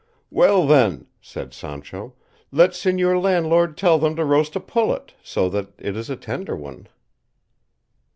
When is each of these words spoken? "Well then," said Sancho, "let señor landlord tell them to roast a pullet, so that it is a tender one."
"Well 0.31 0.65
then," 0.65 1.05
said 1.21 1.53
Sancho, 1.53 2.15
"let 2.51 2.71
señor 2.71 3.21
landlord 3.21 3.77
tell 3.77 3.99
them 3.99 4.15
to 4.15 4.25
roast 4.25 4.55
a 4.55 4.59
pullet, 4.59 5.13
so 5.23 5.47
that 5.49 5.73
it 5.77 5.95
is 5.95 6.09
a 6.09 6.15
tender 6.15 6.55
one." 6.55 6.87